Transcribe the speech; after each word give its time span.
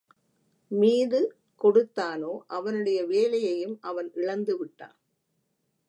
மீது 0.71 1.19
தொடுத்தானோ 1.61 2.39
அவனுடைய 2.47 3.05
வேலையையும் 3.05 3.77
அவன் 3.81 4.09
இழந்து 4.13 4.57
விட்டான். 4.57 4.97